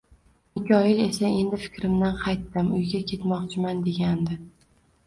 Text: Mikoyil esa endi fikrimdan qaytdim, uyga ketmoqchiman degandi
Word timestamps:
Mikoyil 0.53 1.01
esa 1.03 1.27
endi 1.41 1.59
fikrimdan 1.65 2.17
qaytdim, 2.23 2.73
uyga 2.81 3.05
ketmoqchiman 3.13 3.87
degandi 3.91 4.43